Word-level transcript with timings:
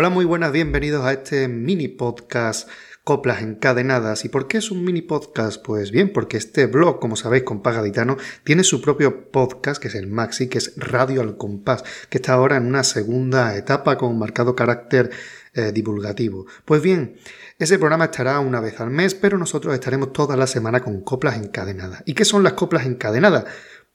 Hola, 0.00 0.08
muy 0.08 0.24
buenas, 0.24 0.50
bienvenidos 0.50 1.04
a 1.04 1.12
este 1.12 1.46
mini 1.46 1.86
podcast 1.86 2.66
Coplas 3.04 3.42
Encadenadas. 3.42 4.24
¿Y 4.24 4.30
por 4.30 4.48
qué 4.48 4.56
es 4.56 4.70
un 4.70 4.82
mini 4.82 5.02
podcast? 5.02 5.62
Pues 5.62 5.90
bien, 5.90 6.10
porque 6.10 6.38
este 6.38 6.64
blog, 6.64 6.98
como 7.00 7.16
sabéis, 7.16 7.42
con 7.42 7.60
Pagaditano, 7.60 8.16
tiene 8.42 8.64
su 8.64 8.80
propio 8.80 9.30
podcast, 9.30 9.78
que 9.78 9.88
es 9.88 9.94
el 9.94 10.06
Maxi, 10.06 10.48
que 10.48 10.56
es 10.56 10.72
Radio 10.78 11.20
al 11.20 11.36
Compás, 11.36 11.84
que 12.08 12.16
está 12.16 12.32
ahora 12.32 12.56
en 12.56 12.64
una 12.64 12.82
segunda 12.82 13.54
etapa 13.58 13.98
con 13.98 14.18
marcado 14.18 14.56
carácter 14.56 15.10
eh, 15.52 15.70
divulgativo. 15.70 16.46
Pues 16.64 16.80
bien, 16.80 17.16
ese 17.58 17.78
programa 17.78 18.06
estará 18.06 18.40
una 18.40 18.60
vez 18.60 18.80
al 18.80 18.88
mes, 18.88 19.14
pero 19.14 19.36
nosotros 19.36 19.74
estaremos 19.74 20.14
toda 20.14 20.34
la 20.34 20.46
semana 20.46 20.80
con 20.80 21.02
coplas 21.02 21.36
encadenadas. 21.36 22.02
¿Y 22.06 22.14
qué 22.14 22.24
son 22.24 22.42
las 22.42 22.54
coplas 22.54 22.86
encadenadas? 22.86 23.44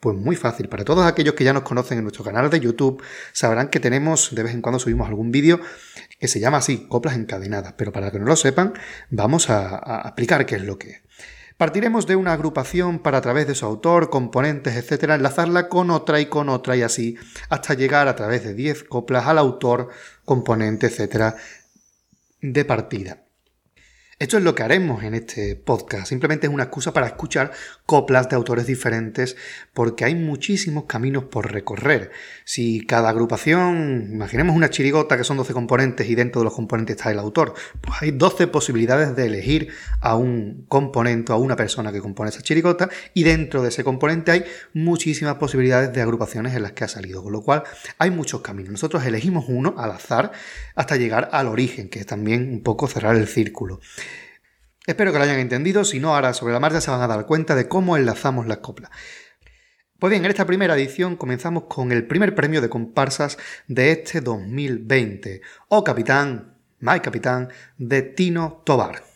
Pues 0.05 0.16
muy 0.20 0.36
fácil. 0.36 0.70
Para 0.70 0.86
todos 0.86 1.04
aquellos 1.04 1.34
que 1.34 1.44
ya 1.44 1.52
nos 1.52 1.64
conocen 1.64 1.98
en 1.98 2.04
nuestro 2.04 2.23
canal 2.23 2.48
de 2.52 2.59
YouTube, 2.59 3.02
sabrán 3.34 3.70
que 3.70 3.80
tenemos, 3.80 4.36
de 4.36 4.44
vez 4.44 4.54
en 4.54 4.62
cuando 4.62 4.77
subimos 4.77 5.08
algún 5.08 5.32
vídeo 5.32 5.59
que 6.20 6.27
se 6.27 6.40
llama 6.40 6.58
así, 6.58 6.86
coplas 6.88 7.16
encadenadas. 7.16 7.73
Pero 7.73 7.91
para 7.91 8.12
que 8.12 8.20
no 8.20 8.26
lo 8.26 8.36
sepan, 8.36 8.76
vamos 9.10 9.49
a, 9.49 10.04
explicar 10.05 10.46
qué 10.46 10.58
es 10.58 10.62
lo 10.62 10.77
que 10.77 10.90
es. 10.91 11.02
Partiremos 11.58 12.05
de 12.05 12.18
una 12.18 12.34
agrupación 12.34 12.99
para 12.99 13.18
a 13.18 13.22
través 13.22 13.48
de 13.48 13.55
su 13.55 13.66
autor, 13.66 14.12
componentes, 14.12 14.76
etcétera, 14.76 15.16
enlazarla 15.16 15.70
con 15.70 15.90
otra 15.90 16.20
y 16.20 16.27
con 16.27 16.49
otra 16.49 16.76
y 16.76 16.84
así 16.84 17.18
hasta 17.49 17.74
llegar 17.74 18.08
a 18.08 18.16
través 18.16 18.44
de 18.44 18.54
10 18.54 18.84
coplas 18.84 19.26
al 19.26 19.40
autor, 19.40 19.90
componente, 20.24 20.85
etcétera, 20.85 21.35
de 22.41 22.63
partida. 22.63 23.25
Esto 24.18 24.38
es 24.38 24.46
lo 24.46 24.55
que 24.55 24.64
haremos 24.64 25.04
en 25.04 25.14
este 25.14 25.58
podcast. 25.58 26.08
Simplemente 26.08 26.48
es 26.48 26.54
una 26.54 26.64
excusa 26.64 26.94
para 26.94 27.05
escuchar 27.05 27.52
coplas 27.86 28.30
de 28.30 28.38
autores 28.38 28.66
diferentes 28.66 29.36
porque 29.74 30.05
hay 30.05 30.16
muchísimos 30.16 30.86
caminos 30.86 31.26
por 31.26 31.52
recorrer. 31.52 32.12
Si 32.46 32.86
cada 32.86 33.10
agrupación, 33.10 34.08
imaginemos 34.13 34.55
una 34.55 34.70
chirigota 34.70 35.18
que 35.18 35.26
son 35.26 35.36
12 35.36 35.52
componentes 35.52 36.10
y 36.10 36.16
dentro 36.16 36.40
de 36.40 36.46
los 36.46 36.54
componentes 36.54 36.96
está 36.96 37.12
el 37.12 37.20
autor, 37.20 37.55
pues 37.82 38.02
hay 38.02 38.12
12 38.12 38.48
posibilidades 38.48 39.18
de 39.18 39.26
elegir 39.26 39.74
a 39.99 40.16
un 40.16 40.63
componente, 40.70 41.34
a 41.34 41.36
una 41.36 41.58
persona 41.58 41.91
que 41.91 41.99
compone 41.99 42.30
esa 42.30 42.41
chirigota 42.41 42.90
y 43.13 43.24
dentro 43.24 43.63
de 43.63 43.68
ese 43.68 43.84
componente 43.84 44.32
hay 44.32 44.46
muchísimas 44.74 45.36
posibilidades 45.36 45.91
de 45.91 46.02
agrupaciones 46.02 46.55
en 46.55 46.63
las 46.63 46.71
que 46.71 46.86
ha 46.86 46.88
salido. 46.88 47.21
Con 47.21 47.34
lo 47.34 47.41
cual 47.41 47.63
hay 47.98 48.12
muchos 48.12 48.40
caminos. 48.40 48.71
Nosotros 48.71 49.05
elegimos 49.05 49.43
uno 49.49 49.76
al 49.77 49.91
azar 49.91 50.32
hasta 50.74 50.96
llegar 50.96 51.27
al 51.34 51.48
origen, 51.48 51.90
que 51.90 51.99
es 51.99 52.05
también 52.05 52.49
un 52.49 52.63
poco 52.63 52.88
cerrar 52.88 53.18
el 53.18 53.27
círculo. 53.27 53.82
Espero 54.86 55.12
que 55.12 55.18
lo 55.18 55.24
hayan 55.24 55.40
entendido, 55.40 55.84
si 55.84 56.00
no, 56.00 56.14
ahora 56.14 56.34
sobre 56.34 56.54
la 56.54 56.60
marcha 56.60 56.80
se 56.80 56.91
van 56.91 57.02
a 57.02 57.08
dar 57.08 57.26
cuenta 57.26 57.55
de 57.55 57.68
cómo 57.68 57.98
enlazamos 57.98 58.46
las 58.46 58.60
coplas. 58.60 58.92
Pues 59.98 60.12
bien, 60.12 60.24
en 60.26 60.30
esta 60.30 60.46
primera 60.46 60.76
edición 60.76 61.16
comenzamos 61.16 61.64
con 61.64 61.92
el 61.92 62.05
primer 62.05 62.36
premio 62.36 62.62
de 62.62 62.70
comparsas 62.70 63.40
de 63.68 63.92
este 63.92 64.22
2020, 64.22 65.42
O 65.69 65.84
Capitán, 65.84 66.59
My 66.80 67.00
Capitán, 67.00 67.50
de 67.78 68.03
Tino 68.03 68.62
Tobar. 68.64 69.15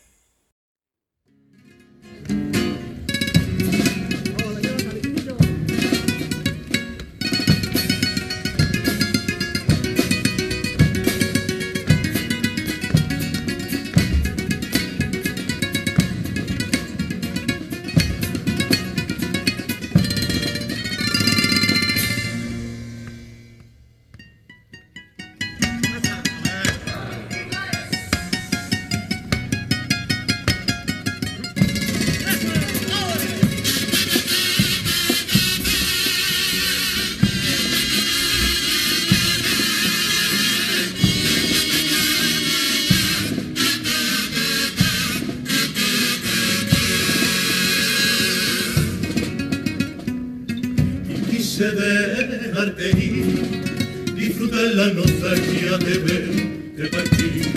Quise 51.60 51.72
dejarte 51.72 52.90
ir, 52.92 54.16
disfrutar 54.16 54.64
la 54.76 54.94
nostalgia 54.94 55.78
de 55.78 55.98
verte 55.98 56.88
partir. 56.88 57.52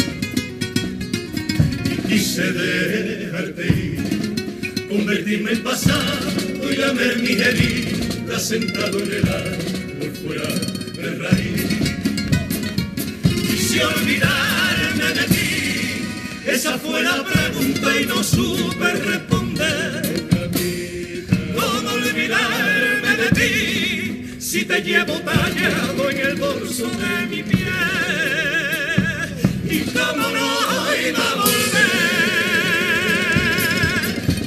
Y 1.85 2.09
quise 2.09 2.53
dejarte 2.53 3.67
ir, 3.69 4.89
convertirme 4.89 5.53
en 5.53 5.63
pasado 5.63 6.33
y 6.69 6.77
lamer 6.79 7.19
mi 7.21 7.31
herida 7.31 8.41
sentado 8.41 8.99
en 8.99 9.13
el 9.13 9.29
árbol 9.29 10.13
fuera 10.21 10.49
del 10.97 11.21
raíz. 11.21 11.63
Quise 13.23 13.85
olvidarme 13.85 15.15
de 15.15 15.25
ti, 15.33 16.51
esa 16.51 16.77
fue 16.77 17.05
la 17.05 17.23
pregunta 17.23 18.01
y 18.01 18.07
no 18.07 18.25
supe 18.25 18.95
responder. 18.95 19.32
Te 24.73 24.81
llevo 24.81 25.21
tallado 25.21 26.11
en 26.11 26.19
el 26.19 26.35
bolso 26.37 26.89
de 26.89 27.27
mi 27.27 27.43
piel? 27.43 27.69
Y 29.69 29.81
cómo 29.81 30.29
no 30.31 30.49
iba 31.09 31.31
a 31.31 31.35
volver. 31.35 31.93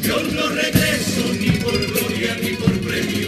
Yo 0.02 0.24
no 0.24 0.50
regreso 0.50 1.22
ni 1.40 1.52
por 1.64 1.78
gloria 1.78 2.38
ni 2.42 2.52
por 2.56 2.74
premio. 2.80 3.28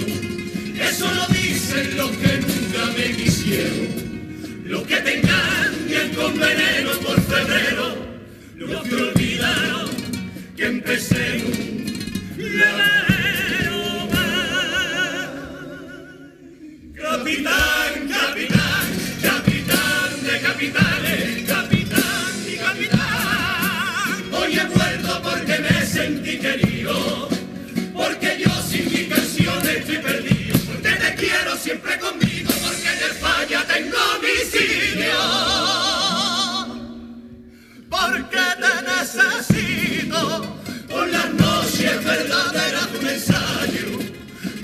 Eso 0.90 1.06
lo 1.14 1.28
dicen 1.28 1.98
los 1.98 2.10
que 2.12 2.40
nunca 2.40 2.86
me 2.98 3.16
quisieron. 3.16 3.88
Los 4.66 4.82
que 4.88 4.98
te 4.98 5.20
engañan 5.20 6.10
con 6.16 6.40
veneno 6.40 6.92
por 7.06 7.22
febrero. 7.22 7.96
Los 8.56 8.82
que 8.88 8.96
olvidaron 8.96 9.90
que 10.56 10.66
empecé 10.66 11.44
un 11.46 13.07
siempre 31.68 32.00
conmigo, 32.00 32.50
porque 32.64 32.92
en 33.08 33.16
falla 33.20 33.62
tengo 33.66 34.04
mi 34.24 34.36
sitio. 34.50 35.20
Porque 37.90 38.44
te 38.62 38.74
necesito 38.90 40.20
por 40.88 41.06
las 41.10 41.34
noches 41.34 42.04
verdaderas 42.06 42.94
de 42.94 43.00
un 43.00 43.08
ensayo, 43.08 43.90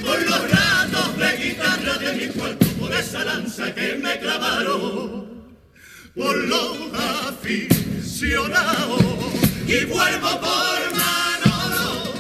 por 0.02 0.18
los 0.30 0.42
ratos 0.50 1.18
de 1.18 1.30
guitarra 1.44 1.94
de 1.98 2.14
mi 2.14 2.28
cuerpo, 2.28 2.66
por 2.80 2.94
esa 2.94 3.26
lanza 3.26 3.74
que 3.76 3.96
me 3.96 4.18
clavaron, 4.20 5.52
por 6.16 6.38
los 6.38 6.78
aficionados. 7.28 9.04
Y 9.68 9.84
vuelvo 9.94 10.40
por 10.40 10.80
Manolo, 11.02 12.14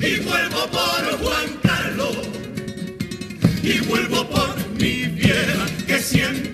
y 0.00 0.18
vuelvo 0.18 0.66
por 0.70 1.18
Juan 1.22 1.63
y 3.64 3.80
vuelvo 3.80 4.28
por 4.28 4.54
mi 4.78 5.06
vieja 5.06 5.66
que 5.86 5.98
siempre 5.98 6.53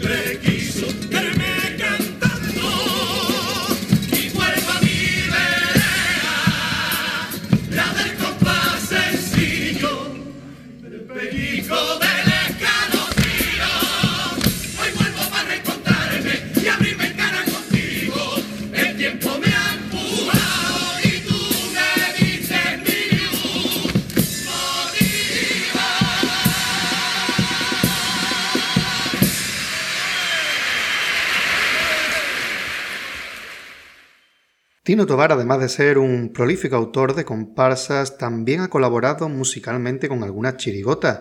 Tino 34.90 35.06
Tobar, 35.06 35.30
además 35.30 35.60
de 35.60 35.68
ser 35.68 35.98
un 35.98 36.32
prolífico 36.32 36.74
autor 36.74 37.14
de 37.14 37.24
comparsas, 37.24 38.18
también 38.18 38.60
ha 38.60 38.70
colaborado 38.70 39.28
musicalmente 39.28 40.08
con 40.08 40.24
algunas 40.24 40.56
chirigotas. 40.56 41.20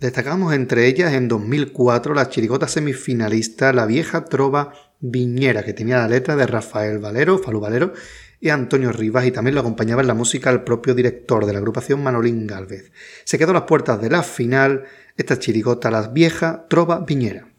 Destacamos 0.00 0.52
entre 0.52 0.88
ellas 0.88 1.12
en 1.12 1.28
2004 1.28 2.12
la 2.12 2.28
chirigota 2.28 2.66
semifinalista 2.66 3.72
La 3.72 3.86
vieja 3.86 4.24
trova 4.24 4.72
Viñera, 4.98 5.62
que 5.62 5.72
tenía 5.72 5.98
la 5.98 6.08
letra 6.08 6.34
de 6.34 6.44
Rafael 6.48 6.98
Valero, 6.98 7.38
Falú 7.38 7.60
Valero, 7.60 7.92
y 8.40 8.48
Antonio 8.48 8.90
Rivas, 8.90 9.26
y 9.26 9.30
también 9.30 9.54
lo 9.54 9.60
acompañaba 9.60 10.02
en 10.02 10.08
la 10.08 10.14
música 10.14 10.50
el 10.50 10.64
propio 10.64 10.96
director 10.96 11.46
de 11.46 11.52
la 11.52 11.60
agrupación 11.60 12.02
Manolín 12.02 12.48
Galvez. 12.48 12.90
Se 13.22 13.38
quedó 13.38 13.52
a 13.52 13.54
las 13.54 13.62
puertas 13.62 14.02
de 14.02 14.10
la 14.10 14.24
final 14.24 14.86
esta 15.16 15.38
chirigota 15.38 15.88
Las 15.88 16.12
Viejas 16.12 16.62
Trova 16.68 16.98
Viñera. 16.98 17.53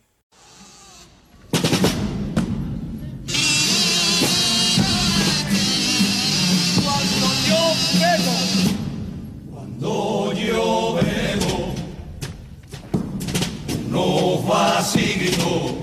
No 14.45 14.51
vacío, 14.51 15.75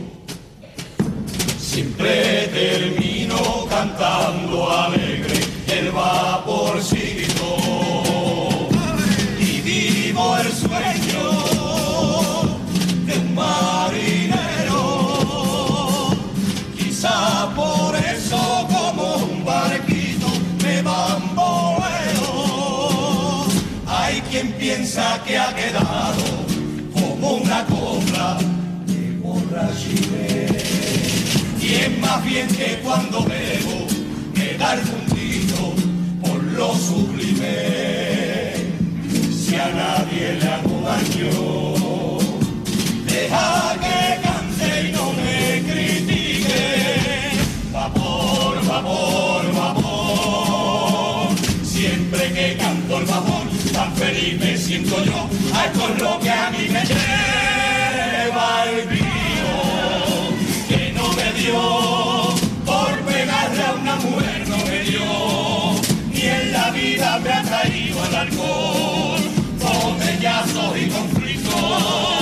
siempre 1.59 2.49
termino 2.53 2.92
Es 31.83 31.99
más 31.99 32.25
bien 32.25 32.47
que 32.47 32.79
cuando 32.85 33.25
bebo 33.25 33.87
me 34.37 34.57
da 34.57 34.75
el 34.75 34.81
puntito 34.83 35.75
por 36.21 36.41
lo 36.41 36.75
sublime. 36.77 38.55
Si 39.37 39.57
a 39.57 39.69
nadie 39.69 40.35
le 40.39 40.47
hago 40.47 40.81
daño, 40.87 42.19
deja 43.05 43.75
que 43.83 44.23
cante 44.23 44.89
y 44.89 44.93
no 44.93 45.13
me 45.13 45.63
critique. 45.73 46.61
Vapor, 47.73 48.65
vapor, 48.65 49.53
vapor. 49.53 51.29
Siempre 51.65 52.33
que 52.33 52.57
canto 52.59 52.99
el 52.99 53.07
vapor, 53.07 53.47
tan 53.73 53.93
feliz 53.97 54.39
me 54.39 54.57
siento 54.57 55.05
yo. 55.05 55.29
A 55.53 55.65
esto 55.65 55.89
es 55.89 56.01
lo 56.01 56.21
que 56.21 56.31
botellazos 70.43 70.77
y 70.77 72.22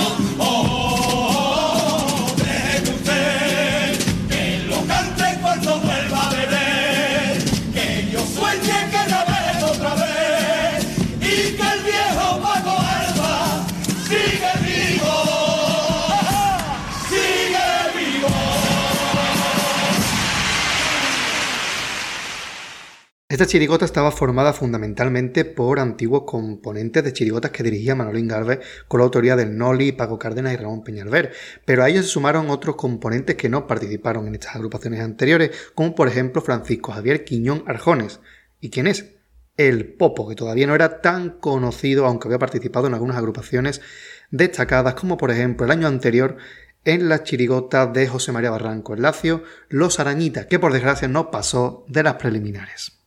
Esta 23.41 23.53
chirigota 23.53 23.85
estaba 23.85 24.11
formada 24.11 24.53
fundamentalmente 24.53 25.45
por 25.45 25.79
antiguos 25.79 26.25
componentes 26.27 27.03
de 27.03 27.11
chirigotas 27.11 27.49
que 27.49 27.63
dirigía 27.63 27.95
Manolín 27.95 28.27
Galvez 28.27 28.59
con 28.87 28.99
la 28.99 29.05
autoría 29.05 29.35
del 29.35 29.57
Noli, 29.57 29.93
Paco 29.93 30.19
Cárdenas 30.19 30.53
y 30.53 30.57
Ramón 30.57 30.83
Peñalver, 30.83 31.33
pero 31.65 31.81
a 31.81 31.89
ellos 31.89 32.05
se 32.05 32.11
sumaron 32.11 32.51
otros 32.51 32.75
componentes 32.75 33.37
que 33.37 33.49
no 33.49 33.65
participaron 33.65 34.27
en 34.27 34.35
estas 34.35 34.55
agrupaciones 34.55 34.99
anteriores, 34.99 35.71
como 35.73 35.95
por 35.95 36.07
ejemplo 36.07 36.43
Francisco 36.43 36.91
Javier 36.91 37.25
Quiñón 37.25 37.63
Arjones. 37.65 38.19
¿Y 38.59 38.69
quién 38.69 38.85
es? 38.85 39.15
El 39.57 39.91
Popo, 39.95 40.29
que 40.29 40.35
todavía 40.35 40.67
no 40.67 40.75
era 40.75 41.01
tan 41.01 41.31
conocido, 41.31 42.05
aunque 42.05 42.27
había 42.27 42.37
participado 42.37 42.85
en 42.85 42.93
algunas 42.93 43.17
agrupaciones 43.17 43.81
destacadas, 44.29 44.93
como 44.93 45.17
por 45.17 45.31
ejemplo 45.31 45.65
el 45.65 45.71
año 45.71 45.87
anterior 45.87 46.37
en 46.85 47.09
la 47.09 47.23
chirigota 47.23 47.87
de 47.87 48.07
José 48.07 48.33
María 48.33 48.51
Barranco 48.51 48.93
en 48.93 49.01
Lacio, 49.01 49.43
Los 49.67 49.99
Arañitas, 49.99 50.45
que 50.45 50.59
por 50.59 50.73
desgracia 50.73 51.07
no 51.07 51.31
pasó 51.31 51.85
de 51.87 52.03
las 52.03 52.13
preliminares. 52.17 53.00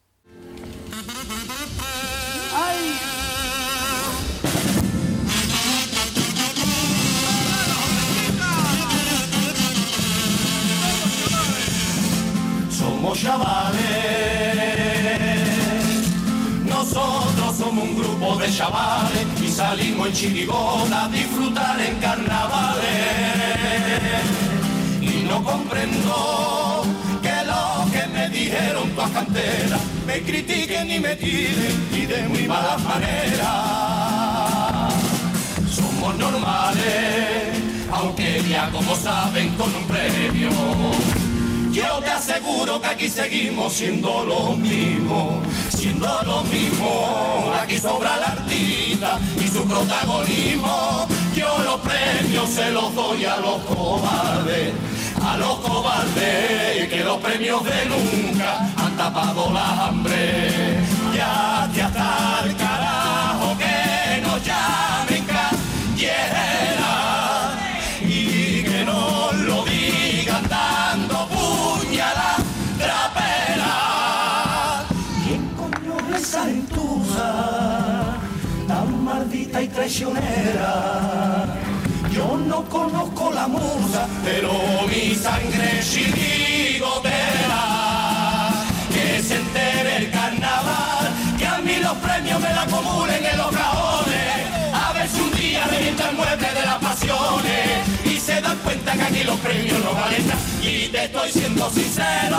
Chavales. 13.15 13.79
Nosotros 16.67 17.57
somos 17.57 17.85
un 17.85 17.97
grupo 17.97 18.37
de 18.37 18.53
chavales 18.53 19.27
y 19.43 19.49
salimos 19.49 20.09
en 20.09 20.15
chirigona 20.15 21.05
a 21.05 21.09
disfrutar 21.09 21.81
en 21.81 21.97
carnavales. 21.97 22.85
Y 25.01 25.25
no 25.29 25.43
comprendo 25.45 26.85
que 27.23 27.35
los 27.47 27.91
que 27.91 28.07
me 28.09 28.29
dijeron 28.31 28.91
todas 28.91 29.11
canteras 29.11 29.81
me 30.07 30.21
critiquen 30.23 30.91
y 30.91 31.01
me 31.01 31.17
tiren 31.17 31.89
y 31.93 32.07
de 32.07 32.29
muy 32.29 32.47
malas 32.47 32.83
maneras. 32.83 33.49
Somos 35.71 36.17
normales, 36.17 37.59
aunque 37.93 38.43
ya 38.49 38.71
como 38.71 38.95
saben 38.97 39.51
con 39.57 39.75
un 39.75 39.85
premio. 39.85 41.14
Yo 41.75 41.99
te 41.99 42.09
aseguro 42.09 42.81
que 42.81 42.87
aquí 42.87 43.09
seguimos 43.09 43.73
siendo 43.73 44.25
lo 44.25 44.53
mismo, 44.55 45.43
siendo 45.71 46.07
lo 46.25 46.45
mismo. 46.45 47.53
Aquí 47.61 47.79
sobra 47.79 48.17
la 48.17 48.27
artista 48.27 49.19
y 49.45 49.49
su 49.49 49.67
protagonismo. 49.67 51.09
Yo 51.35 51.59
los 51.65 51.81
premios 51.81 52.49
se 52.49 52.71
los 52.71 52.95
doy 52.95 53.25
a 53.25 53.39
los 53.39 53.61
cobardes, 53.63 54.73
a 55.21 55.37
los 55.37 55.59
cobardes, 55.59 56.89
que 56.89 57.03
los 57.03 57.19
premios 57.19 57.65
de 57.65 57.87
nunca 57.87 58.73
han 58.77 58.97
tapado 58.97 59.53
la 59.53 59.87
hambre. 59.89 60.79
Ya 61.17 61.69
te 61.75 61.83
hasta 61.83 62.64
y 79.63 79.69
traicionera? 79.69 81.47
Yo 82.11 82.37
no 82.37 82.65
conozco 82.69 83.31
la 83.33 83.47
musa, 83.47 84.09
pero 84.25 84.53
mi 84.89 85.15
sangre 85.15 85.81
chirigotera. 85.83 87.13
Que 88.93 89.23
se 89.23 89.37
entere 89.37 89.97
el 89.97 90.11
carnaval, 90.11 91.13
que 91.39 91.47
a 91.47 91.59
mí 91.59 91.77
los 91.77 91.95
premios 91.95 92.41
me 92.41 92.51
la 92.51 92.63
acumulen 92.63 93.25
en 93.25 93.39
los 93.39 93.51
cajones. 93.51 94.47
A 94.73 94.93
ver 94.93 95.09
si 95.09 95.21
un 95.21 95.33
día 95.33 95.65
revienta 95.67 96.11
el 96.11 96.17
mueble 96.17 96.49
de 96.53 96.67
las 96.67 96.79
pasiones 96.79 97.89
y 98.05 98.19
se 98.19 98.41
dan 98.41 98.59
cuenta 98.59 98.93
que 98.93 99.03
aquí 99.03 99.25
los 99.25 99.39
premios 99.41 99.83
no 99.85 99.95
valen 99.95 100.27
nada. 100.27 100.41
Y 100.63 100.89
te 100.89 101.05
estoy 101.05 101.31
siendo 101.33 101.71
sincero, 101.71 102.39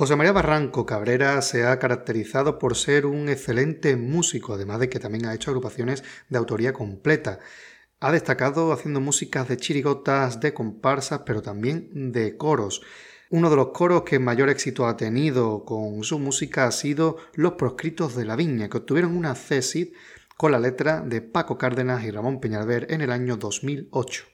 José 0.00 0.16
María 0.16 0.32
Barranco 0.32 0.86
Cabrera 0.86 1.42
se 1.42 1.66
ha 1.66 1.78
caracterizado 1.78 2.58
por 2.58 2.74
ser 2.74 3.04
un 3.04 3.28
excelente 3.28 3.96
músico, 3.96 4.54
además 4.54 4.80
de 4.80 4.88
que 4.88 4.98
también 4.98 5.26
ha 5.26 5.34
hecho 5.34 5.50
agrupaciones 5.50 6.02
de 6.30 6.38
autoría 6.38 6.72
completa. 6.72 7.38
Ha 8.00 8.10
destacado 8.10 8.72
haciendo 8.72 9.02
músicas 9.02 9.46
de 9.46 9.58
chirigotas, 9.58 10.40
de 10.40 10.54
comparsas, 10.54 11.20
pero 11.26 11.42
también 11.42 12.12
de 12.12 12.38
coros. 12.38 12.80
Uno 13.28 13.50
de 13.50 13.56
los 13.56 13.72
coros 13.72 14.04
que 14.04 14.18
mayor 14.18 14.48
éxito 14.48 14.86
ha 14.86 14.96
tenido 14.96 15.66
con 15.66 16.02
su 16.02 16.18
música 16.18 16.64
ha 16.64 16.72
sido 16.72 17.18
Los 17.34 17.52
Proscritos 17.52 18.16
de 18.16 18.24
la 18.24 18.36
Viña, 18.36 18.70
que 18.70 18.78
obtuvieron 18.78 19.14
una 19.14 19.34
cesid 19.34 19.92
con 20.38 20.52
la 20.52 20.60
letra 20.60 21.02
de 21.02 21.20
Paco 21.20 21.58
Cárdenas 21.58 22.04
y 22.04 22.10
Ramón 22.10 22.40
Peñalver 22.40 22.86
en 22.88 23.02
el 23.02 23.12
año 23.12 23.36
2008. 23.36 24.24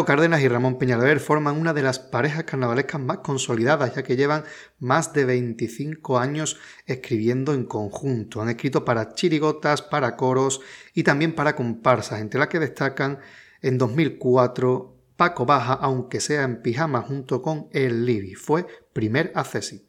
Paco 0.00 0.06
Cárdenas 0.06 0.40
y 0.40 0.48
Ramón 0.48 0.78
Peñalver 0.78 1.20
forman 1.20 1.60
una 1.60 1.74
de 1.74 1.82
las 1.82 1.98
parejas 1.98 2.44
carnavalescas 2.44 2.98
más 2.98 3.18
consolidadas, 3.18 3.94
ya 3.94 4.02
que 4.02 4.16
llevan 4.16 4.44
más 4.78 5.12
de 5.12 5.26
25 5.26 6.18
años 6.18 6.58
escribiendo 6.86 7.52
en 7.52 7.64
conjunto. 7.64 8.40
Han 8.40 8.48
escrito 8.48 8.82
para 8.82 9.12
chirigotas, 9.12 9.82
para 9.82 10.16
coros 10.16 10.62
y 10.94 11.02
también 11.02 11.34
para 11.34 11.54
comparsas, 11.54 12.22
entre 12.22 12.40
las 12.40 12.48
que 12.48 12.58
destacan 12.58 13.18
en 13.60 13.76
2004 13.76 14.96
Paco 15.16 15.44
Baja, 15.44 15.74
aunque 15.74 16.20
sea 16.20 16.44
en 16.44 16.62
pijama 16.62 17.02
junto 17.02 17.42
con 17.42 17.68
El 17.70 18.06
Libi. 18.06 18.36
Fue 18.36 18.66
primer 18.94 19.32
accesi. 19.34 19.86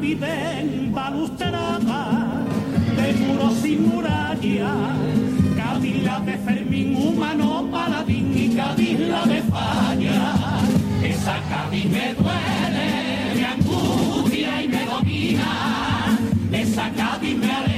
Viven 0.00 0.92
balustrada 0.92 2.44
de 2.96 3.12
muros 3.14 3.64
y 3.64 3.76
muralla, 3.76 4.72
Cádila 5.56 6.20
de 6.20 6.38
Fermín 6.38 6.96
humano, 6.96 7.68
paladín 7.70 8.32
y 8.36 8.48
Cádila 8.56 9.26
de 9.26 9.42
falla. 9.42 10.34
Esa 11.02 11.36
Cádiz 11.50 11.86
me 11.86 12.14
duele, 12.14 12.88
me 13.34 13.46
angustia 13.46 14.62
y 14.62 14.68
me 14.68 14.84
domina. 14.86 16.18
Esa 16.52 16.90
Cádiz 16.90 17.36
me 17.36 17.50
alegra, 17.50 17.77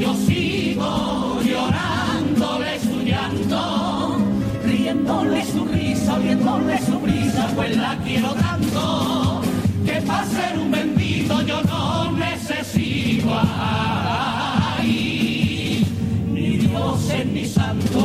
yo 0.00 0.14
sigo 0.14 1.38
llorándole 1.42 2.80
su 2.80 3.02
llanto, 3.02 4.16
riéndole 4.64 5.44
su 5.44 5.60
oliéndole 6.20 6.78
su 6.84 6.98
brisa, 6.98 7.48
pues 7.54 7.76
la 7.76 7.96
quiero 7.98 8.32
tanto, 8.34 9.42
que 9.84 10.00
para 10.02 10.26
ser 10.26 10.58
un 10.58 10.70
bendito 10.70 11.42
yo 11.42 11.62
no 11.62 12.12
necesito 12.12 13.28
ay, 14.78 14.86
ni 16.32 16.56
dioses 16.56 17.26
ni 17.26 17.44
santo. 17.44 17.99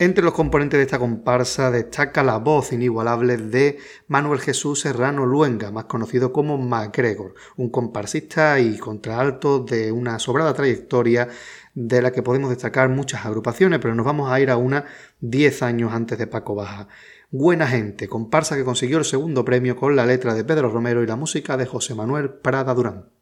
Entre 0.00 0.24
los 0.24 0.32
componentes 0.32 0.78
de 0.78 0.84
esta 0.84 0.98
comparsa 0.98 1.70
destaca 1.70 2.22
la 2.22 2.38
voz 2.38 2.72
inigualable 2.72 3.36
de 3.36 3.76
Manuel 4.08 4.40
Jesús 4.40 4.80
Serrano 4.80 5.26
Luenga, 5.26 5.70
más 5.72 5.84
conocido 5.84 6.32
como 6.32 6.56
MacGregor, 6.56 7.34
un 7.58 7.68
comparsista 7.68 8.58
y 8.60 8.78
contraalto 8.78 9.58
de 9.58 9.92
una 9.92 10.18
sobrada 10.18 10.54
trayectoria 10.54 11.28
de 11.74 12.00
la 12.00 12.12
que 12.12 12.22
podemos 12.22 12.48
destacar 12.48 12.88
muchas 12.88 13.26
agrupaciones, 13.26 13.78
pero 13.78 13.94
nos 13.94 14.06
vamos 14.06 14.32
a 14.32 14.40
ir 14.40 14.48
a 14.48 14.56
una 14.56 14.86
10 15.20 15.62
años 15.62 15.92
antes 15.92 16.16
de 16.16 16.26
Paco 16.26 16.54
Baja. 16.54 16.88
Buena 17.30 17.66
gente, 17.66 18.08
comparsa 18.08 18.56
que 18.56 18.64
consiguió 18.64 18.96
el 18.96 19.04
segundo 19.04 19.44
premio 19.44 19.76
con 19.76 19.96
la 19.96 20.06
letra 20.06 20.32
de 20.32 20.44
Pedro 20.44 20.70
Romero 20.70 21.02
y 21.02 21.06
la 21.06 21.16
música 21.16 21.58
de 21.58 21.66
José 21.66 21.94
Manuel 21.94 22.30
Prada 22.30 22.72
Durán. 22.72 23.19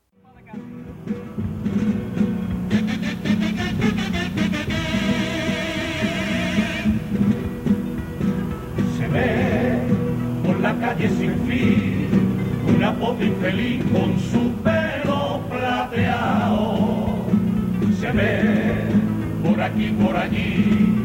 Sin 11.10 11.34
fin 11.46 12.08
una 12.76 12.92
pobre 12.94 13.26
infeliz 13.26 13.82
con 13.92 14.18
su 14.30 14.52
pelo 14.62 15.40
plateado 15.50 17.08
se 18.00 18.12
ve 18.12 18.88
por 19.42 19.60
aquí, 19.60 19.88
por 20.00 20.16
allí, 20.16 21.02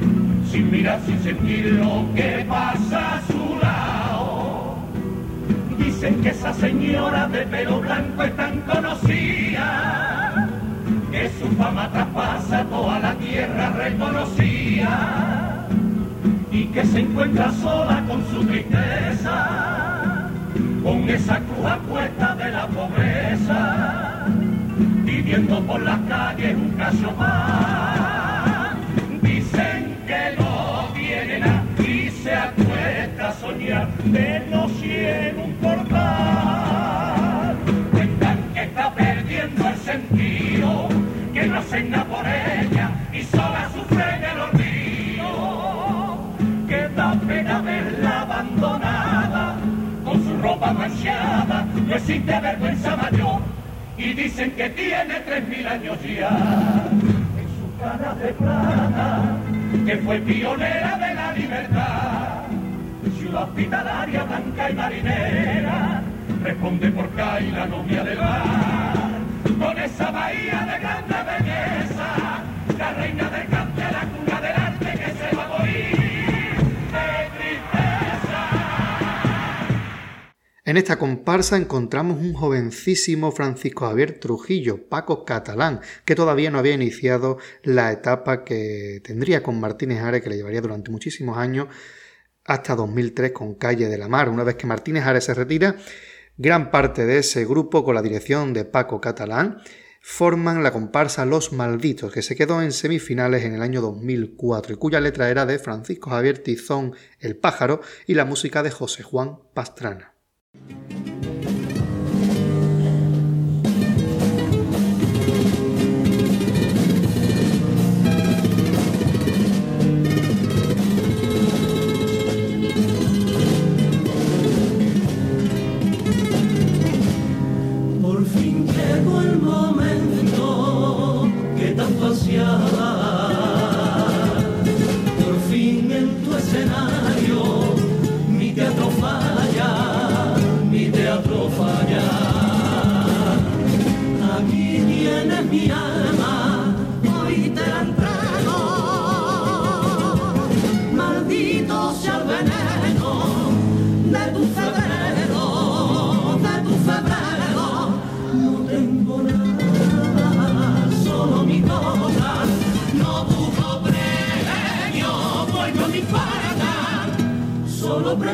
sin 0.52 0.70
mirar, 0.70 1.00
sin 1.06 1.20
sentir 1.24 1.74
lo 1.74 2.06
que 2.14 2.46
pasa 2.48 3.16
a 3.16 3.22
su 3.22 3.58
lado. 3.62 4.76
Dicen 5.78 6.22
que 6.22 6.30
esa 6.30 6.54
señora 6.54 7.28
de 7.28 7.44
pelo 7.48 7.80
blanco 7.82 8.24
es 8.24 8.36
tan 8.36 8.60
conocida, 8.62 10.50
que 11.12 11.30
su 11.40 11.48
fama 11.56 11.90
traspasa 11.92 12.64
toda 12.66 13.00
la 13.00 13.16
tierra 13.16 13.72
reconocida, 13.72 15.68
y 16.52 16.66
que 16.66 16.86
se 16.86 17.00
encuentra 17.00 17.52
sola 17.54 18.04
con 18.08 18.24
su 18.28 18.44
tristeza, 18.46 19.73
con 20.84 21.10
esa 21.10 21.40
cruz 21.40 21.66
apuesta 21.66 22.36
de 22.36 22.52
la 22.52 22.68
pobreza 22.68 24.26
viviendo 25.04 25.62
por 25.62 25.82
las 25.82 26.00
calles 26.02 26.56
un 26.56 26.72
caso 26.72 27.12
más. 27.18 28.76
Dicen 29.22 29.98
que 30.06 30.36
no 30.38 30.90
vienen 30.94 31.44
aquí, 31.44 32.10
se 32.10 32.36
acuesta 32.36 33.30
a 33.30 33.34
soñar 33.34 33.88
de 34.04 34.42
noche 34.52 35.30
en 35.30 35.40
un 35.40 35.54
portal. 35.54 37.56
Cuentan 37.92 38.40
que 38.54 38.64
está 38.64 38.94
perdiendo 38.94 39.70
el 39.70 39.78
sentido, 39.78 40.90
que 41.34 41.48
no 41.48 41.60
hacen 41.60 41.92
nada 41.92 42.06
por 42.06 42.28
ella 42.28 42.53
ropa 50.64 50.74
manchada, 50.74 51.66
no 51.88 51.96
existe 51.96 52.40
vergüenza 52.40 52.96
mayor 52.96 53.42
y 53.98 54.14
dicen 54.14 54.52
que 54.52 54.70
tiene 54.70 55.20
tres 55.26 55.48
mil 55.48 55.68
años 55.68 55.98
ya. 56.04 56.30
En 57.42 57.48
su 57.58 57.78
cara 57.80 58.16
de 58.16 58.34
plata, 58.34 59.38
que 59.86 59.98
fue 59.98 60.20
pionera 60.20 60.98
de 60.98 61.14
la 61.14 61.34
libertad, 61.34 62.44
ciudad 63.20 63.44
hospitalaria, 63.44 64.24
blanca 64.24 64.70
y 64.70 64.74
marinera, 64.74 66.02
responde 66.44 66.92
por 66.92 67.10
la 67.16 67.66
novia 67.66 68.04
del 68.04 68.18
mar, 68.20 69.10
con 69.60 69.78
esa 69.78 70.12
bahía 70.12 70.60
de 70.60 70.80
grande 70.80 71.16
belleza, 71.32 72.44
la 72.78 72.94
reina 72.94 73.30
del 73.30 73.48
cante, 73.48 73.82
la 73.82 74.02
cuna 74.02 74.42
del 74.42 74.56
arte 74.56 74.92
que 74.92 75.12
se 75.12 75.36
va 75.36 75.44
a 75.44 75.60
morir. 75.60 76.03
En 80.66 80.78
esta 80.78 80.98
comparsa 80.98 81.58
encontramos 81.58 82.22
un 82.22 82.34
jovencísimo 82.34 83.34
Francisco 83.34 83.86
Javier 83.86 84.18
Trujillo, 84.18 84.88
Paco 84.88 85.26
Catalán, 85.26 85.82
que 86.06 86.16
todavía 86.16 86.52
no 86.52 86.60
había 86.60 86.74
iniciado 86.74 87.38
la 87.64 87.92
etapa 87.92 88.46
que 88.46 89.02
tendría 89.04 89.44
con 89.44 89.60
Martínez 89.60 90.00
Ares, 90.00 90.22
que 90.24 90.30
le 90.30 90.38
llevaría 90.38 90.62
durante 90.62 90.90
muchísimos 90.90 91.38
años 91.38 91.68
hasta 92.46 92.78
2003 92.78 93.34
con 93.34 93.56
Calle 93.56 93.90
de 93.90 93.98
la 93.98 94.08
Mar. 94.08 94.30
Una 94.30 94.46
vez 94.46 94.56
que 94.56 94.66
Martínez 94.66 95.04
Ares 95.04 95.26
se 95.26 95.34
retira, 95.34 95.76
gran 96.38 96.72
parte 96.72 97.06
de 97.06 97.18
ese 97.18 97.44
grupo, 97.44 97.84
con 97.84 97.96
la 97.96 98.02
dirección 98.02 98.54
de 98.54 98.64
Paco 98.64 99.02
Catalán, 99.02 99.62
forman 100.00 100.64
la 100.64 100.72
comparsa 100.72 101.26
Los 101.26 101.52
Malditos, 101.52 102.14
que 102.14 102.22
se 102.22 102.38
quedó 102.38 102.62
en 102.62 102.72
semifinales 102.72 103.44
en 103.44 103.54
el 103.54 103.64
año 103.64 103.82
2004 103.82 104.76
y 104.76 104.78
cuya 104.78 105.02
letra 105.02 105.30
era 105.30 105.46
de 105.46 105.60
Francisco 105.60 106.10
Javier 106.12 106.38
Tizón 106.38 106.96
El 107.20 107.36
Pájaro 107.36 107.82
y 108.08 108.14
la 108.14 108.24
música 108.24 108.64
de 108.64 108.72
José 108.72 109.04
Juan 109.04 109.40
Pastrana. 109.54 110.13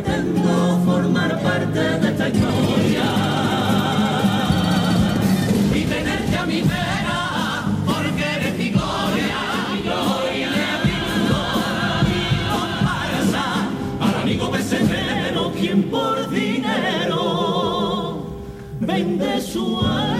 Pretendo 0.02 0.82
formar 0.86 1.42
parte 1.42 1.80
de 1.80 2.10
esta 2.10 2.30
historia 2.30 3.04
y 5.74 5.82
tenerte 5.84 6.38
a 6.38 6.46
mi 6.46 6.62
vera 6.62 7.66
porque 7.86 8.24
eres 8.24 8.58
mi 8.58 8.70
gloria, 8.70 9.38
mi 9.74 9.82
gloria, 9.82 10.50
gloria, 11.28 12.04
mi 12.08 12.22
comparsa, 12.54 13.46
al 14.00 14.16
amigo 14.22 14.52
pesetero 14.52 15.52
quien 15.52 15.84
por 15.84 16.30
dinero 16.30 18.24
vende 18.80 19.42
su 19.42 19.80
alma. 19.80 20.19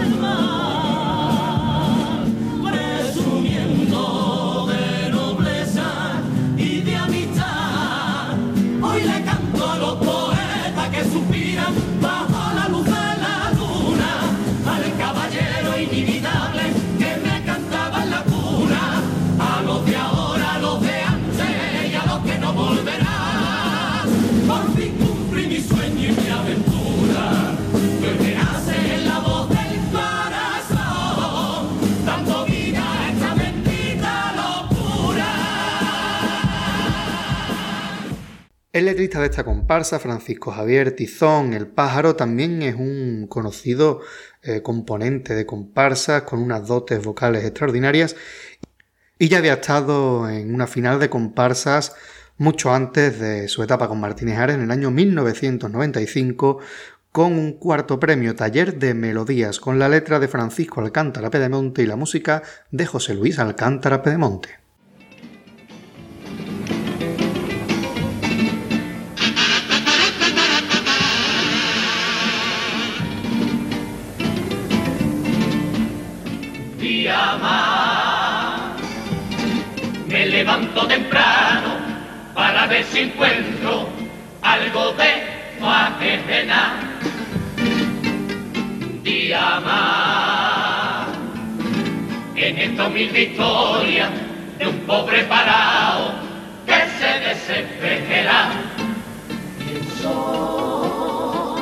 El 38.80 38.86
letrista 38.86 39.20
de 39.20 39.26
esta 39.26 39.44
comparsa, 39.44 39.98
Francisco 39.98 40.52
Javier 40.52 40.92
Tizón, 40.92 41.52
el 41.52 41.66
pájaro, 41.66 42.16
también 42.16 42.62
es 42.62 42.76
un 42.76 43.26
conocido 43.28 44.00
eh, 44.40 44.62
componente 44.62 45.34
de 45.34 45.44
comparsas 45.44 46.22
con 46.22 46.40
unas 46.40 46.66
dotes 46.66 47.04
vocales 47.04 47.44
extraordinarias 47.44 48.16
y 49.18 49.28
ya 49.28 49.36
había 49.36 49.52
estado 49.52 50.30
en 50.30 50.54
una 50.54 50.66
final 50.66 50.98
de 50.98 51.10
comparsas 51.10 51.94
mucho 52.38 52.72
antes 52.72 53.20
de 53.20 53.48
su 53.48 53.62
etapa 53.62 53.86
con 53.86 54.00
Martínez 54.00 54.38
Ares 54.38 54.56
en 54.56 54.62
el 54.62 54.70
año 54.70 54.90
1995 54.90 56.60
con 57.12 57.34
un 57.34 57.58
cuarto 57.58 58.00
premio 58.00 58.34
Taller 58.34 58.78
de 58.78 58.94
Melodías 58.94 59.60
con 59.60 59.78
la 59.78 59.90
letra 59.90 60.18
de 60.20 60.28
Francisco 60.28 60.80
Alcántara 60.80 61.28
Pedemonte 61.28 61.82
y 61.82 61.86
la 61.86 61.96
música 61.96 62.42
de 62.70 62.86
José 62.86 63.12
Luis 63.12 63.38
Alcántara 63.38 64.00
Pedemonte. 64.00 64.69
Levanto 80.70 80.86
temprano 80.86 81.78
para 82.34 82.66
ver 82.66 82.84
si 82.84 83.00
encuentro 83.00 83.88
algo 84.42 84.92
de 84.92 85.24
faena. 85.58 86.74
Día 89.02 89.60
más. 89.60 91.08
En 92.36 92.58
esta 92.58 92.86
humilde 92.86 93.22
historia 93.22 94.10
de 94.58 94.66
un 94.66 94.78
pobre 94.80 95.24
parado 95.24 96.12
que 96.66 96.86
se 96.98 97.20
desespera. 97.28 98.50
Pienso 99.58 101.56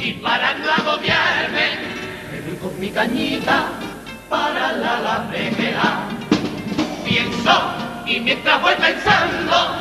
y 0.00 0.12
para 0.14 0.54
no 0.54 0.70
agobiarme 0.70 1.78
me 2.30 2.40
voy 2.40 2.56
con 2.56 2.80
mi 2.80 2.90
cañita 2.90 3.66
para 4.28 4.72
la 4.72 5.00
lavejera. 5.00 6.08
Pienso 7.04 7.81
y 8.06 8.20
mientras 8.20 8.60
voy 8.60 8.74
pensando 8.74 9.76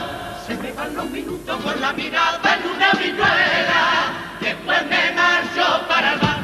se 0.46 0.56
me 0.56 0.72
van 0.74 0.96
los 0.96 1.10
minutos 1.10 1.62
con 1.62 1.80
la 1.82 1.94
mirada 1.94 2.56
en 2.56 2.70
una 2.76 2.92
viñuela. 2.94 4.38
Después 4.40 4.80
me 4.88 5.12
marcho 5.12 5.88
para 5.88 6.14
el 6.14 6.20
bar 6.20 6.40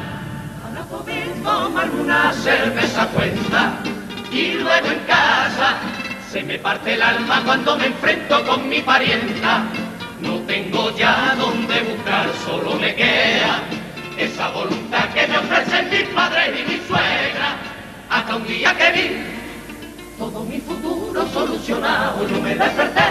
para 0.62 0.84
poder 0.84 1.28
tomarme 1.42 2.00
una 2.00 2.32
cerveza 2.32 3.06
cuenta 3.08 3.74
y 4.30 4.52
luego 4.54 4.88
en 4.88 5.00
casa 5.00 5.76
se 6.30 6.42
me 6.42 6.58
parte 6.58 6.94
el 6.94 7.02
alma 7.02 7.42
cuando 7.44 7.76
me 7.76 7.86
enfrento 7.86 8.44
con 8.46 8.68
mi 8.68 8.80
parienta. 8.80 9.64
No 10.20 10.38
tengo 10.46 10.94
ya 10.96 11.34
donde 11.38 11.80
buscar, 11.82 12.28
solo 12.44 12.74
me 12.74 12.94
queda 12.94 13.62
esa 14.18 14.48
voluntad 14.50 15.08
que 15.14 15.26
me 15.28 15.38
ofrecen 15.38 15.90
mis 15.90 16.02
padres 16.08 16.27
yo 22.26 22.40
me 22.40 22.54
desperté 22.54 23.02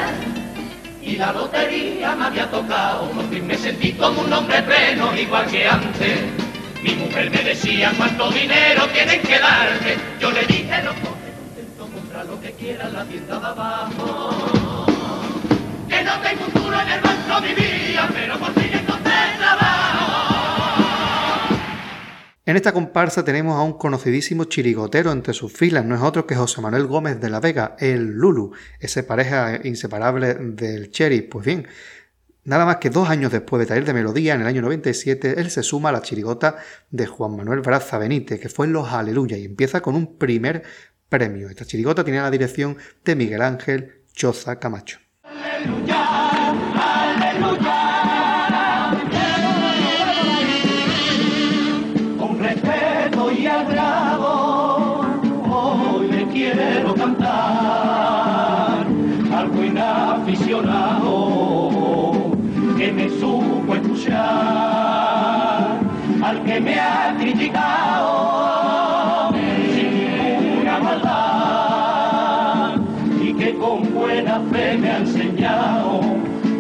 y 1.02 1.16
la 1.16 1.32
lotería 1.32 2.16
me 2.16 2.26
había 2.26 2.50
tocado. 2.52 3.10
Por 3.12 3.30
fin 3.30 3.48
me 3.48 3.56
sentí 3.56 3.94
como 3.94 4.22
un 4.22 4.34
hombre 4.34 4.62
pleno, 4.64 5.16
igual 5.16 5.46
que 5.48 5.68
antes. 5.68 6.20
Mi 6.84 6.94
mujer 6.96 7.32
me 7.32 7.44
decía 7.44 7.92
cuánto 7.98 8.30
dinero 8.32 8.88
tienen 8.88 9.22
que 9.22 9.40
darte. 9.40 9.98
Yo 10.20 10.32
le 10.32 10.42
dije, 10.46 10.82
no 10.84 10.92
coge 10.92 11.32
contento, 11.40 11.90
compra 11.94 12.24
lo 12.24 12.40
que 12.42 12.52
quieras, 12.52 12.92
la 12.92 13.06
tienda 13.06 13.40
de 13.40 13.46
abajo. 13.48 14.86
Que 15.88 16.04
no 16.04 16.12
tengo 16.20 16.44
futuro 16.46 16.82
en 16.82 16.90
el 16.90 17.02
banco 17.02 17.42
vivía, 17.42 18.10
pero 18.14 18.38
por 18.38 18.54
fin 18.54 18.67
En 22.48 22.56
esta 22.56 22.72
comparsa 22.72 23.26
tenemos 23.26 23.58
a 23.58 23.62
un 23.62 23.74
conocidísimo 23.74 24.46
chirigotero 24.46 25.12
entre 25.12 25.34
sus 25.34 25.52
filas, 25.52 25.84
no 25.84 25.96
es 25.96 26.02
otro 26.02 26.26
que 26.26 26.34
José 26.34 26.62
Manuel 26.62 26.88
Gómez 26.88 27.20
de 27.20 27.30
la 27.30 27.42
Vega, 27.42 27.76
el 27.78 28.14
Lulu, 28.14 28.54
ese 28.80 29.04
pareja 29.04 29.60
inseparable 29.66 30.34
del 30.36 30.90
Cherry. 30.90 31.24
Pues 31.24 31.46
bien, 31.46 31.68
nada 32.46 32.64
más 32.64 32.78
que 32.78 32.90
dos 32.90 33.10
años 33.10 33.34
después 33.34 33.60
de 33.60 33.66
Taller 33.66 33.84
de 33.84 33.94
Melodía, 33.94 34.34
en 34.34 34.40
el 34.40 34.48
año 34.48 34.62
97, 34.62 35.42
él 35.42 35.52
se 35.52 35.62
suma 35.62 35.90
a 35.90 35.92
la 35.92 36.02
chirigota 36.02 36.56
de 36.90 37.06
Juan 37.06 37.36
Manuel 37.36 37.60
Braza 37.60 37.98
Benítez, 37.98 38.40
que 38.40 38.48
fue 38.48 38.66
en 38.66 38.72
Los 38.72 38.94
Aleluya, 38.94 39.36
y 39.36 39.44
empieza 39.44 39.82
con 39.82 39.96
un 39.96 40.18
primer 40.18 40.64
premio. 41.10 41.50
Esta 41.50 41.66
chirigota 41.66 42.06
tenía 42.06 42.22
la 42.22 42.32
dirección 42.32 42.78
de 43.04 43.16
Miguel 43.18 43.42
Ángel 43.42 44.04
Choza 44.14 44.58
Camacho. 44.58 45.00
con 45.22 46.27
sin 69.74 69.92
ninguna 69.94 70.80
maldad 70.80 72.76
y 73.22 73.34
que 73.34 73.56
con 73.56 73.94
buena 73.94 74.42
fe 74.52 74.78
me 74.78 74.90
ha 74.90 74.98
enseñado 74.98 76.02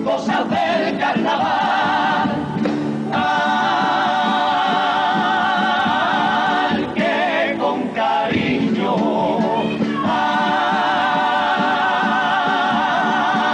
cosas 0.06 0.50
del 0.50 0.98
carnaval. 0.98 2.30
Al 3.14 3.34
que 6.94 7.58
con 7.60 7.88
cariño 7.90 8.96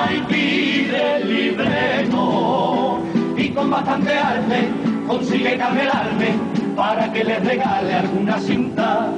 ay, 0.07 0.23
pide 0.29 1.15
el 1.17 1.23
libreto 1.35 2.99
y 3.37 3.49
con 3.49 3.69
bastante 3.71 4.17
arte 4.17 4.69
consigue 5.07 5.57
camelarme 5.57 6.52
para 6.75 7.11
que 7.11 7.23
le 7.23 7.39
regale 7.39 7.93
alguna 7.93 8.39
cinta 8.39 9.09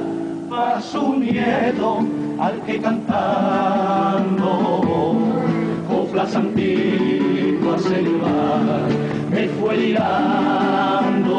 a 0.51 0.81
su 0.81 1.15
nieto 1.15 1.99
al 2.39 2.61
que 2.61 2.79
cantando 2.79 4.51
coplas 5.87 6.35
antiguas 6.35 7.85
el 7.85 8.09
mar 8.17 8.89
me 9.29 9.47
fue 9.47 9.77
liando 9.77 11.35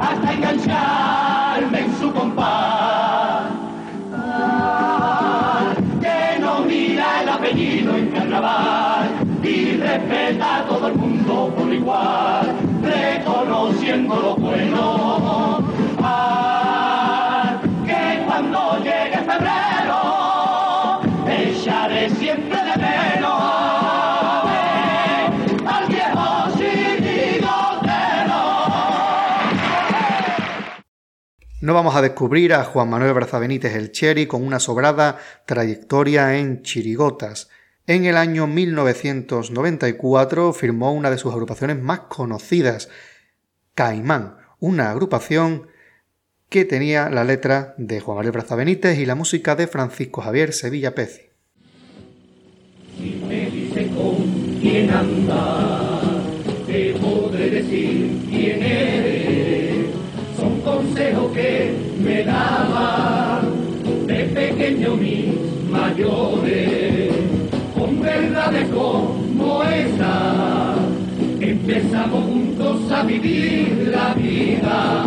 hasta 0.00 0.32
engancharme 0.32 1.80
en 1.80 1.96
su 1.98 2.12
compás. 2.12 3.44
Que 6.00 6.38
no 6.40 6.60
mira 6.60 7.22
el 7.22 7.28
apellido 7.28 7.96
en 7.96 8.08
carnaval 8.08 9.08
y 9.42 9.76
respeta 9.76 10.58
a 10.58 10.64
todo 10.66 10.88
el 10.88 10.94
mundo 10.94 11.52
por 11.56 11.72
igual, 11.72 12.27
bueno. 14.06 15.64
Ah, 16.00 17.60
que 17.86 18.24
cuando 18.26 18.78
llegue 18.78 19.18
febrero, 19.18 21.00
echaré 21.26 22.10
siempre 22.10 22.64
de 22.64 22.72
al 25.66 25.88
viejo. 25.88 26.38
No 31.60 31.74
vamos 31.74 31.96
a 31.96 32.02
descubrir 32.02 32.54
a 32.54 32.62
Juan 32.64 32.88
Manuel 32.88 33.14
Braza 33.14 33.40
Benítez 33.40 33.74
el 33.74 33.90
Cheri 33.90 34.26
con 34.26 34.46
una 34.46 34.60
sobrada 34.60 35.18
trayectoria 35.44 36.38
en 36.38 36.62
chirigotas. 36.62 37.48
En 37.86 38.04
el 38.04 38.16
año 38.16 38.46
1994 38.46 40.52
firmó 40.52 40.92
una 40.92 41.10
de 41.10 41.18
sus 41.18 41.32
agrupaciones 41.32 41.82
más 41.82 42.02
conocidas, 42.08 42.88
Caimán, 43.78 44.34
una 44.58 44.90
agrupación 44.90 45.68
que 46.48 46.64
tenía 46.64 47.10
la 47.10 47.22
letra 47.22 47.76
de 47.78 48.00
Juan 48.00 48.16
Manuel 48.16 48.44
Benítez 48.56 48.98
y 48.98 49.06
la 49.06 49.14
música 49.14 49.54
de 49.54 49.68
Francisco 49.68 50.20
Javier 50.20 50.52
Sevilla 50.52 50.96
Pezi. 50.96 51.30
Si 52.96 53.22
me 53.24 53.48
dice 53.48 53.86
con 53.94 54.58
quién 54.60 54.90
anda, 54.90 56.00
te 56.66 56.92
podré 56.94 57.50
decir 57.50 58.26
quién 58.28 58.62
eres. 58.64 59.86
Son 60.36 60.60
consejos 60.62 61.32
que 61.32 61.72
me 62.02 62.24
daban 62.24 64.06
de 64.08 64.24
pequeño 64.24 64.96
mis 64.96 65.36
mayores, 65.70 67.12
con 67.78 68.00
verdades 68.00 68.68
como 68.70 69.62
esa. 69.62 70.74
Empezamos 71.40 72.47
a 72.90 73.02
vivir 73.02 73.90
la 73.92 74.14
vida, 74.14 75.04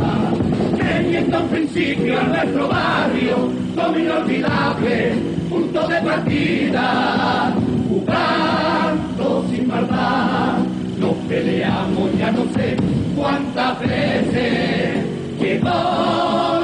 teniendo 0.77 1.39
un 1.41 1.47
principio 1.47 2.19
a 2.19 2.23
nuestro 2.23 2.67
barrio 2.67 3.51
como 3.75 3.97
inolvidable 3.97 5.13
punto 5.49 5.87
de 5.87 6.01
partida 6.01 7.53
jugando 7.89 9.45
sin 9.49 9.67
maldad. 9.67 10.57
Nos 10.99 11.15
peleamos 11.27 12.17
ya 12.19 12.31
no 12.31 12.43
sé 12.53 12.77
cuántas 13.15 13.79
veces. 13.79 15.05
Quedó 15.39 16.61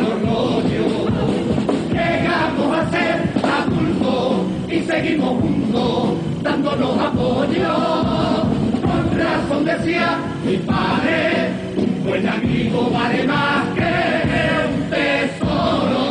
malos 0.00 0.22
rollos. 0.22 1.12
Llegamos 1.90 2.78
a 2.78 2.90
ser 2.90 3.22
adultos 3.44 4.46
y 4.68 4.82
seguimos 4.82 5.40
juntos 5.40 6.42
dándonos 6.42 6.98
apoyo 6.98 8.58
razón 9.18 9.64
decía 9.64 10.18
mi 10.44 10.58
padre, 10.58 11.50
un 11.76 12.04
buen 12.04 12.28
amigo 12.28 12.90
vale 12.90 13.26
más 13.26 13.74
que 13.74 14.74
un 14.74 14.90
tesoro. 14.90 16.08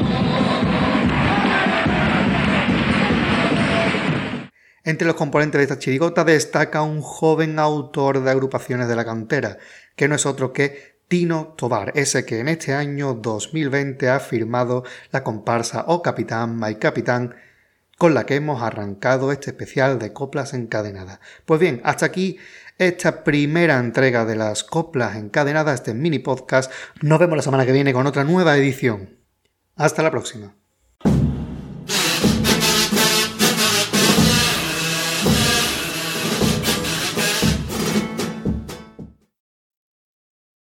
Entre 4.83 5.05
los 5.05 5.15
componentes 5.15 5.59
de 5.59 5.63
esta 5.63 5.79
chirigota 5.79 6.23
destaca 6.23 6.81
un 6.81 7.01
joven 7.01 7.59
autor 7.59 8.23
de 8.23 8.31
agrupaciones 8.31 8.87
de 8.87 8.95
la 8.95 9.05
cantera, 9.05 9.57
que 9.95 10.07
no 10.07 10.15
es 10.15 10.25
otro 10.25 10.53
que 10.53 10.96
Tino 11.07 11.53
Tobar, 11.57 11.93
ese 11.95 12.25
que 12.25 12.39
en 12.39 12.49
este 12.49 12.73
año 12.73 13.13
2020 13.13 14.09
ha 14.09 14.19
firmado 14.19 14.83
la 15.11 15.23
comparsa 15.23 15.85
O 15.87 16.01
Capitán, 16.01 16.57
My 16.59 16.75
Capitán, 16.75 17.35
con 17.97 18.13
la 18.13 18.25
que 18.25 18.35
hemos 18.35 18.61
arrancado 18.61 19.31
este 19.31 19.51
especial 19.51 19.99
de 19.99 20.13
coplas 20.13 20.53
encadenadas. 20.53 21.19
Pues 21.45 21.59
bien, 21.59 21.81
hasta 21.83 22.05
aquí 22.05 22.37
esta 22.77 23.23
primera 23.23 23.79
entrega 23.79 24.25
de 24.25 24.35
las 24.35 24.63
coplas 24.63 25.15
encadenadas, 25.15 25.75
este 25.75 25.93
mini 25.93 26.19
podcast. 26.19 26.71
Nos 27.01 27.19
vemos 27.19 27.37
la 27.37 27.43
semana 27.43 27.65
que 27.65 27.71
viene 27.71 27.93
con 27.93 28.05
otra 28.05 28.23
nueva 28.23 28.57
edición. 28.57 29.17
Hasta 29.75 30.03
la 30.03 30.11
próxima. 30.11 30.55